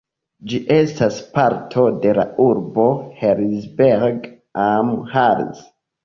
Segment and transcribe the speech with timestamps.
[0.51, 2.85] Ĝi estas parto de la urbo
[3.19, 4.25] Herzberg
[4.63, 5.61] am Harz.